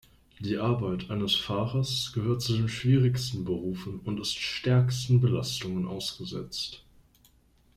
[0.39, 6.83] Die Arbeit eines Fahrers gehört zu den schwierigsten Berufen und ist stärksten Belastungen ausgesetzt.